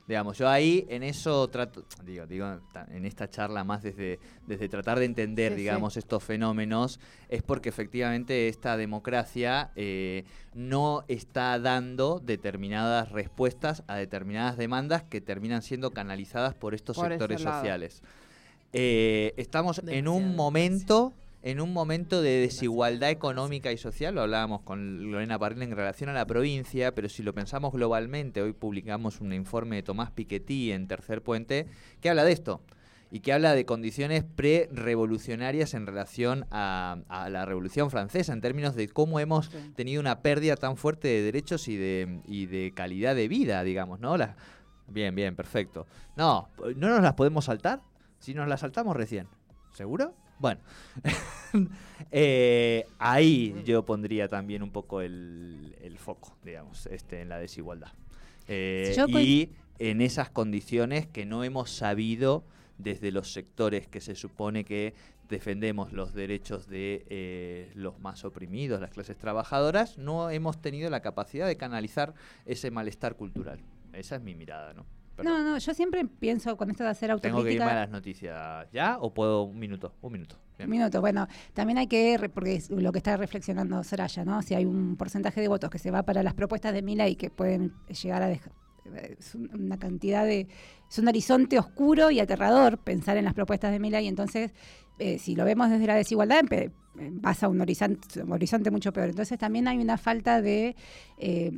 [0.06, 2.46] Digamos, yo ahí en eso trato, digo, digo,
[2.90, 5.60] en esta charla más desde, desde tratar de entender, Sí, sí.
[5.62, 13.96] digamos, estos fenómenos, es porque efectivamente esta democracia eh, no está dando determinadas respuestas a
[13.96, 18.02] determinadas demandas que terminan siendo canalizadas por estos Por sectores sociales.
[18.72, 21.14] Eh, estamos en un momento
[21.48, 26.11] en un momento de desigualdad económica y social, lo hablábamos con Lorena Parril en relación
[26.11, 30.72] a la provincia, pero si lo pensamos globalmente, hoy publicamos un informe de Tomás Piketty
[30.72, 31.68] en Tercer Puente
[32.00, 32.62] que habla de esto
[33.12, 38.74] y que habla de condiciones pre-revolucionarias en relación a, a la Revolución Francesa, en términos
[38.74, 39.72] de cómo hemos Sí.
[39.76, 44.00] tenido una pérdida tan fuerte de derechos y de, y de calidad de vida, digamos,
[44.00, 44.16] ¿no?
[44.88, 45.87] Bien, bien, perfecto.
[46.16, 47.82] No, ¿no nos las podemos saltar?
[48.18, 49.28] Si nos las saltamos recién.
[49.72, 50.12] ¿Seguro?
[50.38, 50.61] Bueno,
[52.12, 57.92] Eh, ahí yo pondría también un poco el, el foco, digamos, este, en la desigualdad.
[58.49, 62.44] Eh, y en esas condiciones que no hemos sabido
[62.79, 64.94] desde los sectores que se supone que
[65.29, 71.01] defendemos los derechos de eh, los más oprimidos, las clases trabajadoras, no hemos tenido la
[71.01, 73.59] capacidad de canalizar ese malestar cultural.
[73.92, 74.87] Esa es mi mirada, ¿no?
[75.16, 75.44] Perdón.
[75.44, 77.74] No, no, yo siempre pienso con esto de hacer ¿Tengo que irme a autocrítica.
[77.74, 79.92] las noticias ya o puedo un minuto?
[80.02, 80.37] Un minuto.
[80.59, 80.68] Bien.
[80.70, 84.42] Un minuto, bueno, también hay que, porque es lo que está reflexionando Soraya, ¿no?
[84.42, 87.16] Si hay un porcentaje de votos que se va para las propuestas de Mila y
[87.16, 88.52] que pueden llegar a dejar.
[89.18, 90.46] Es un- una cantidad de.
[90.88, 94.52] Es un horizonte oscuro y aterrador pensar en las propuestas de Mila y entonces,
[94.98, 98.70] eh, si lo vemos desde la desigualdad, empe- eh, vas a un horizonte, un horizonte
[98.70, 99.09] mucho peor.
[99.09, 100.76] Entonces también hay una falta de.
[101.18, 101.50] eh,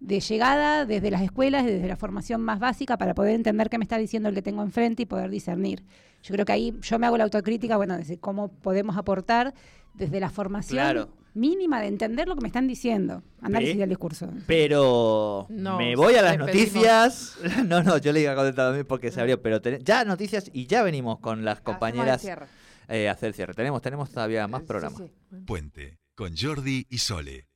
[0.00, 3.84] de llegada desde las escuelas, desde la formación más básica, para poder entender qué me
[3.84, 5.84] está diciendo el que tengo enfrente y poder discernir.
[6.22, 9.54] Yo creo que ahí yo me hago la autocrítica, bueno, desde cómo podemos aportar
[9.94, 11.08] desde la formación Claro.
[11.34, 13.22] mínima de entender lo que me están diciendo.
[13.42, 14.30] Análisis del discurso.
[14.46, 17.36] Pero No, me voy a las pedimos- noticias.
[17.68, 20.50] No, no, yo le iba a contestar también porque se abrió, pero ten- ya noticias
[20.52, 22.46] y ya venimos con las compañeras cierre.
[22.88, 23.54] eh, a hacer el cierre.
[23.54, 24.98] Tenemos, tenemos todavía más Sí, programas.
[25.02, 25.12] sí.
[25.46, 27.46] Puente con Jordi y Sole.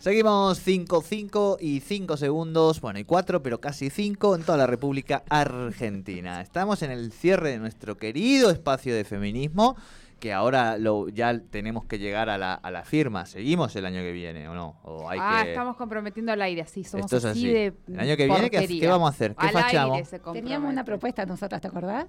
[0.00, 4.66] Seguimos 5, 5 y 5 segundos, bueno, y 4, pero casi 5 en toda la
[4.66, 6.40] República Argentina.
[6.40, 9.76] Estamos en el cierre de nuestro querido espacio de feminismo,
[10.18, 13.26] que ahora lo, ya tenemos que llegar a la, a la firma.
[13.26, 14.80] ¿Seguimos el año que viene o no?
[14.84, 15.50] ¿O hay ah, que...
[15.50, 17.52] estamos comprometiendo al aire, sí, somos Esto es así, así.
[17.52, 18.80] de El año que viene, ¿qué, porquería.
[18.80, 19.34] qué vamos a hacer?
[19.34, 19.96] ¿Qué Al fachamos?
[19.96, 22.06] aire se Teníamos una propuesta nosotras, ¿te acordás?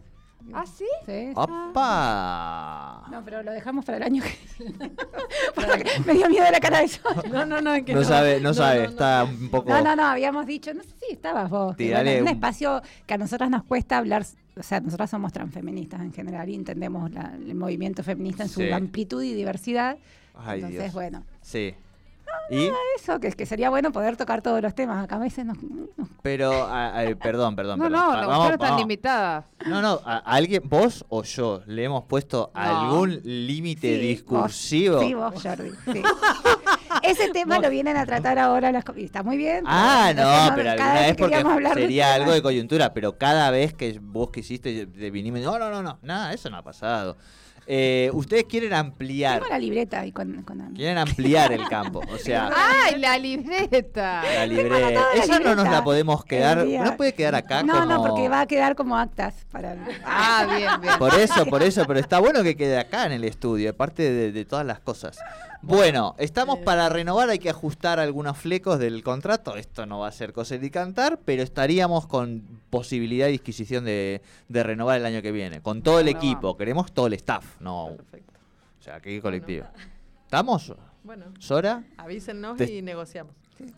[0.53, 0.85] ¿Ah, sí?
[1.05, 1.31] Sí.
[1.35, 3.03] ¡Opa!
[3.09, 4.91] No, pero lo dejamos para el año que viene.
[5.55, 6.99] Porque me dio miedo la cara de eso.
[7.31, 8.89] No, no, no, es que No sabe, no, sabe, no, no.
[8.91, 9.69] está un poco...
[9.69, 11.75] No, no, no, habíamos dicho, no sé si estabas vos.
[11.77, 14.25] Tirale bueno, un un- espacio que a nosotras nos cuesta hablar,
[14.57, 18.61] o sea, nosotras somos transfeministas en general y entendemos la- el movimiento feminista en su
[18.61, 18.71] Sí.
[18.71, 19.97] amplitud y diversidad.
[20.35, 20.93] Ay, Entonces, Dios.
[20.93, 21.73] bueno, Sí.
[22.49, 22.69] ¿Y?
[22.97, 25.03] eso, que, que sería bueno poder tocar todos los temas.
[25.03, 25.87] Acá a veces nos, nos-
[26.21, 27.99] Pero, a- a- perdón, perdón, No, perdón.
[28.01, 29.45] no, las vamos- mujeres están limitadas.
[29.65, 34.97] No, no, a- alguien, vos o yo, le hemos puesto algún límite Sí, discursivo.
[34.97, 35.71] vos, sí, vos, Jordi.
[35.93, 36.01] sí.
[37.03, 39.63] Ese tema lo vienen a tratar ahora las y está muy bien.
[39.65, 43.73] Ah, no, entonces pero alguna vez que porque sería algo de coyuntura, pero cada vez
[43.73, 47.17] que vos quisiste vinimos, no, no, no, no, nada, eso no ha pasado.
[47.67, 52.01] Eh, ustedes quieren ampliar, Tengo la libreta ahí con, con quieren ampliar el campo.
[52.11, 54.23] O sea, ¡Ay, la libreta!
[54.23, 54.89] la libreta.
[54.89, 56.65] la Esa no nos la podemos quedar.
[56.65, 57.85] No puede quedar acá No, como.
[57.85, 59.75] no, porque va a quedar como actas para.
[60.03, 60.97] Ah, bien, bien.
[60.97, 64.31] Por eso, por eso, pero está bueno que quede acá en el estudio, aparte de,
[64.31, 65.17] de todas las cosas.
[65.63, 69.55] Bueno, estamos para renovar, hay que ajustar algunos flecos del contrato.
[69.55, 74.21] Esto no va a ser coser y cantar, pero estaríamos con posibilidad y disquisición de,
[74.49, 75.61] de renovar el año que viene.
[75.61, 76.57] Con todo el equipo, vamos.
[76.57, 77.93] queremos todo el staff, no.
[77.95, 78.33] Perfecto.
[78.79, 79.67] O sea, qué colectivo.
[80.25, 80.73] ¿Estamos?
[81.03, 81.83] Bueno, ¿Sora?
[81.97, 83.35] avísennos Te- y negociamos.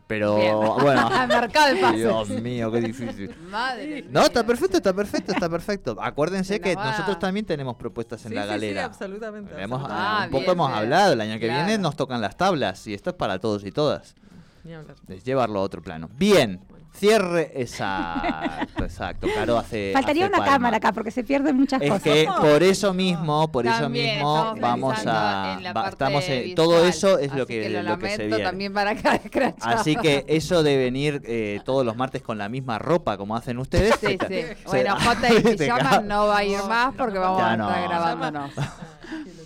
[0.07, 0.55] Pero Bien.
[0.81, 1.07] bueno.
[1.11, 1.97] Al mercado de pases.
[1.99, 3.35] Dios mío, qué difícil.
[3.49, 4.05] Madre.
[4.09, 5.97] No, está perfecto, está perfecto, está perfecto.
[6.01, 6.91] Acuérdense Se que va.
[6.91, 8.81] nosotros también tenemos propuestas en Sí, la sí, galera.
[8.81, 9.51] Sí, absolutamente.
[9.61, 10.17] Hemos- absolutamente.
[10.19, 10.79] Ah, un poco bien, hemos bien.
[10.79, 11.65] hablado, el año que Claro.
[11.65, 14.15] viene nos tocan las tablas y esto es para todos y todas.
[15.09, 16.09] Es llevarlo a otro plano.
[16.15, 16.61] Bien,
[16.95, 19.27] cierre exacto, exacto.
[19.33, 19.91] Caro hace.
[19.93, 20.53] Faltaría hace una palma.
[20.53, 22.03] cámara acá porque se pierden muchas Es cosas.
[22.03, 26.43] que por eso mismo, por eso mismo vamos a en la va- parte estamos en-
[26.43, 28.43] visual, todo eso es lo así que, lo, lo que se viene.
[28.43, 29.19] también para acá.
[29.61, 33.57] Así que eso de venir eh, todos los martes con la misma ropa como hacen
[33.57, 33.95] ustedes.
[33.99, 34.17] Sí, sí.
[34.29, 37.87] se- Bueno, J y no va a ir más porque vamos Ya a estar no.
[37.89, 38.51] grabándonos.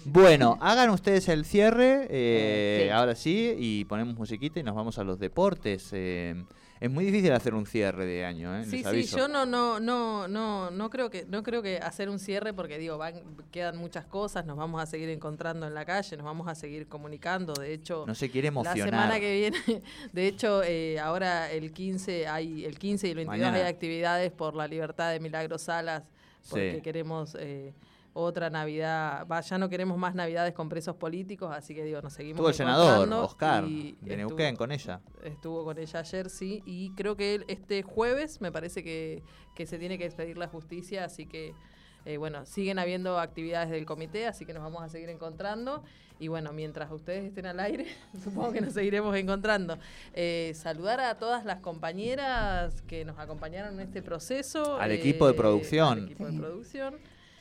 [0.06, 2.90] Bueno, hagan ustedes el cierre, eh, Sí.
[2.90, 5.90] ahora sí, y ponemos musiquita y nos vamos a los deportes.
[5.94, 6.44] eh.
[6.80, 8.64] Es muy difícil hacer un cierre de año, ¿eh?
[8.66, 12.10] Sí, Les sí, yo no, no, no, no, no creo que, no creo que hacer
[12.10, 15.86] un cierre porque digo, van, quedan muchas cosas, nos vamos a seguir encontrando en la
[15.86, 17.54] calle, nos vamos a seguir comunicando.
[17.54, 18.90] De hecho, No se quiere la emocionar.
[18.90, 19.82] semana que viene,
[20.14, 23.64] de hecho, eh, ahora el 15 hay, el 15 y el 22 Mañana.
[23.66, 26.04] hay actividades por la libertad de Milagro Salas,
[26.50, 26.82] porque Sí.
[26.82, 27.74] queremos eh,
[28.20, 32.14] otra Navidad, va, ya no queremos más Navidades con presos políticos, así que digo, nos
[32.14, 35.02] seguimos Estuvo el senador, Oscar, de estuvo- Neuquén, con ella.
[35.24, 39.22] Estuvo con ella ayer, sí, y creo que él, este jueves me parece que,
[39.56, 41.54] que se tiene que expedir la justicia, así que,
[42.06, 45.84] eh, bueno, siguen habiendo actividades del comité, así que nos vamos a seguir encontrando.
[46.20, 47.86] Y bueno, mientras ustedes estén al aire,
[48.24, 49.78] supongo que nos seguiremos encontrando.
[50.16, 54.78] Eh, saludar a todas las compañeras que nos acompañaron en este proceso.
[54.80, 55.98] Al equipo de eh, producción.
[56.00, 56.38] al equipo de Sí.
[56.40, 56.96] producción.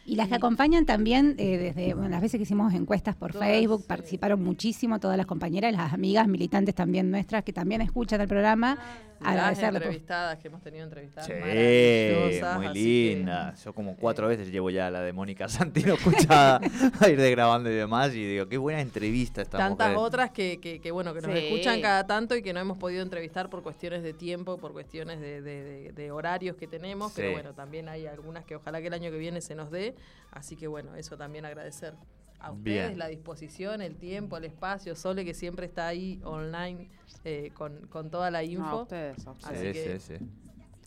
[0.07, 3.49] Y las que acompañan también, eh, desde bueno, las veces que hicimos encuestas por Todas,
[3.49, 3.88] Facebook, sí.
[3.88, 8.79] participaron muchísimo todas las compañeras, las amigas militantes también nuestras que también escuchan el programa.
[9.20, 12.74] Las entrevistadas que hemos tenido entrevistadas Sí, maravillosas, muy así
[13.11, 13.55] que- linda.
[13.64, 15.94] Yo como cuatro veces llevo ya la de Mónica Santino
[16.26, 16.61] escuchada
[17.00, 20.07] a ir de grabando y demás y digo, qué buena entrevista esta tantas mujer.
[20.07, 21.38] otras que, que, que, bueno que nos Sí.
[21.46, 25.20] escuchan cada tanto y que no hemos podido entrevistar por cuestiones de tiempo, por cuestiones
[25.20, 28.88] de, de- de- de horarios que tenemos, pero bueno, también hay algunas que ojalá que
[28.88, 29.94] el año que viene se nos dé,
[30.31, 31.94] así que bueno, eso también agradecer
[32.40, 32.99] a ustedes Bien.
[32.99, 36.88] la disposición, el tiempo, el espacio, Sole que siempre está ahí online
[37.25, 38.62] eh, con, con toda la info.
[38.62, 39.57] No, a ustedes, a ustedes.
[39.61, 40.27] Así que- sí, sí.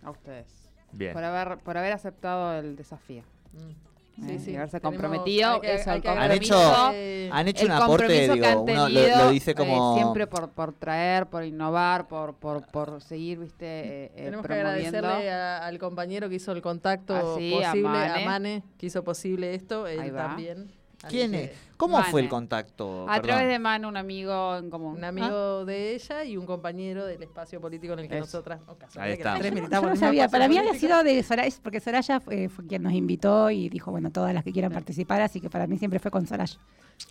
[0.04, 0.72] A ustedes.
[0.92, 1.14] Bien.
[1.14, 3.24] Por haber, por haber aceptado el desafío.
[3.54, 3.90] Mm.
[4.28, 8.08] Eh, y haberse comprometido, que- eso, el que Han hecho- eh, Han hecho un aporte,
[8.08, 9.96] que digo, uno lo, lo dice eh, como...
[9.96, 13.66] siempre por, por traer, por innovar, por, por, por seguir, viste,
[14.08, 14.98] eh, Tenemos que promoviendo.
[14.98, 18.64] agradecerle a- al compañero que hizo el contacto Ah, a posible, a Mane.
[18.78, 20.70] Que hizo posible esto, él también.
[21.08, 21.52] ¿Quién es?
[21.78, 23.04] ¿Cómo fue el contacto?
[23.04, 23.22] A Perdón.
[23.24, 24.98] través de Manu, un amigo en común.
[24.98, 28.26] Un amigo de ella y un compañero del espacio político en el que Eso.
[28.26, 29.36] nosotras, oh, Ahí está.
[29.40, 32.68] tres Yo militamos no sabía, para mí había sido de Soraya, porque Soraya fue, fue
[32.68, 35.78] quien nos invitó y dijo, bueno, todas las que quieran participar, así que para mí
[35.78, 36.60] siempre fue con Soraya.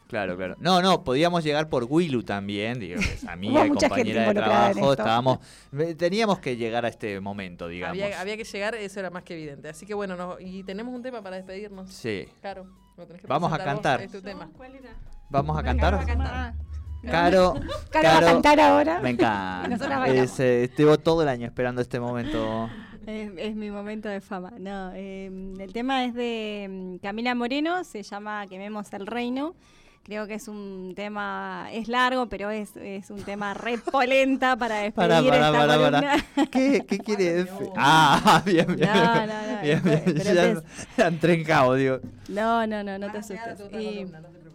[0.07, 0.55] Claro, claro.
[0.59, 4.93] No, no, podíamos llegar por Willu también, digo, que es amiga y compañera de trabajo.
[4.93, 5.39] Estábamos,
[5.79, 7.95] eh, teníamos que llegar a este momento, digamos.
[8.03, 9.71] Había, había que llegar, eso era más que evidente.
[9.71, 11.91] Así que bueno, no- y tenemos un tema para despedirnos.
[11.91, 12.27] Sí.
[12.43, 12.67] Claro,
[13.07, 14.01] tenés que Vamos a presentar vos, cantar.
[14.03, 14.49] es tu tema.
[15.31, 15.95] ¿Vamos a cantar?
[16.21, 16.53] Ah,
[17.05, 17.55] Caro,
[17.91, 19.01] Caro va a cantar ahora.
[19.01, 20.07] me encanta.
[20.09, 22.69] Es, eh, llevo todo el año esperando este momento.
[23.07, 24.53] Es, es mi momento de fama.
[24.59, 25.27] No, eh,
[25.59, 29.55] el tema es de mm, Camila Moreno, se llama Quememos el Reino.
[30.09, 34.77] Creo que es un tema, es largo, pero es, es un tema re polenta para
[34.77, 36.47] despedir Para, para, esta para, para.
[36.47, 37.69] ¿Qué, qué quiere decir?
[37.77, 38.89] Ah, bien, bien.
[38.91, 40.17] No, no, no, Bien, pero- bien.
[40.17, 40.67] pero Ya, te-
[40.97, 42.01] ya entré en cabo, digo.
[42.29, 43.61] No, no, no, no te Ah, asustes.
[43.79, 44.48] Y- columna, no te.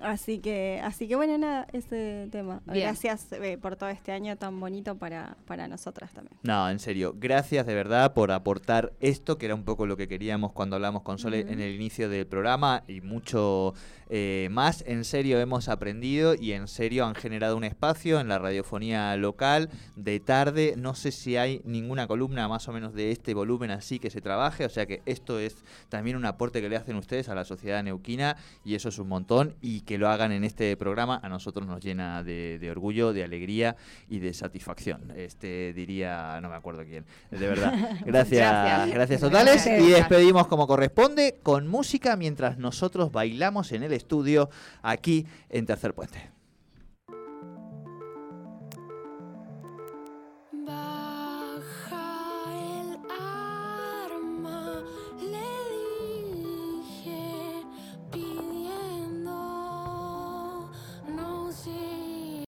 [0.00, 2.60] Así que, así que bueno, nada, ese tema.
[2.66, 2.86] Bien.
[2.86, 6.36] Gracias eh, por todo este año tan bonito para, para nosotras también.
[6.42, 10.08] No, en serio, gracias de verdad por aportar esto, que era un poco lo que
[10.08, 13.74] queríamos cuando hablamos con Sole en el inicio del programa y mucho
[14.10, 14.84] eh, más.
[14.86, 19.70] En serio hemos aprendido y en serio han generado un espacio en la radiofonía local
[19.96, 20.74] de tarde.
[20.76, 24.20] No sé si hay ninguna columna más o menos de este volumen así que se
[24.20, 25.56] trabaje, o sea que esto es
[25.88, 29.08] también un aporte que le hacen ustedes a la sociedad neuquina y eso es un
[29.08, 29.54] montón.
[29.60, 33.24] Y que lo hagan en este programa a nosotros nos llena de, de orgullo, de
[33.24, 33.76] alegría
[34.08, 35.12] y de satisfacción.
[35.16, 37.72] Este diría, no me acuerdo quién, de verdad.
[38.04, 39.20] Gracias, gracias, Gracias.
[39.20, 39.64] totales.
[39.64, 39.82] Gracias.
[39.82, 44.50] Y despedimos como corresponde con música mientras nosotros bailamos en el estudio
[44.82, 46.33] aquí en Tercer Puente.